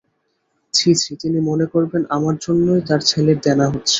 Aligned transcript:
ছি 0.73 0.89
ছি, 0.95 1.11
তিনি 1.21 1.39
মনে 1.49 1.65
করবেন 1.73 2.01
আমার 2.15 2.35
জন্যই 2.45 2.81
তাঁর 2.87 3.01
ছেলের 3.09 3.37
দেনা 3.45 3.65
হচ্ছে। 3.67 3.89